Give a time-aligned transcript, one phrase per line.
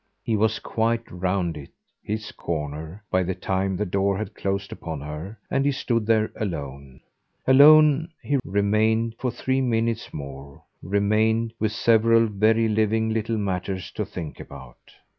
[0.23, 1.69] He was quite round it,
[2.01, 6.31] his corner, by the time the door had closed upon her and he stood there
[6.35, 7.01] alone.
[7.45, 14.03] Alone he remained for three minutes more remained with several very living little matters to
[14.03, 14.79] think about.